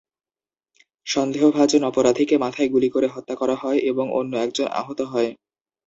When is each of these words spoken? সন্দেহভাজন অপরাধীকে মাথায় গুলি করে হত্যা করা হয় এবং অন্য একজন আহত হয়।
সন্দেহভাজন 1.07 1.81
অপরাধীকে 1.83 2.35
মাথায় 2.37 2.69
গুলি 2.69 2.89
করে 2.89 3.07
হত্যা 3.07 3.35
করা 3.35 3.55
হয় 3.55 3.79
এবং 3.91 4.05
অন্য 4.11 4.33
একজন 4.37 4.67
আহত 4.73 4.99
হয়। 5.11 5.31